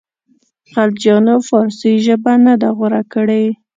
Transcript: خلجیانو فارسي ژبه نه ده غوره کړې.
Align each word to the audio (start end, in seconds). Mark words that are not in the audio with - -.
خلجیانو 0.73 1.35
فارسي 1.49 1.91
ژبه 2.05 2.33
نه 2.45 2.53
ده 2.61 2.69
غوره 2.77 3.01
کړې. 3.13 3.45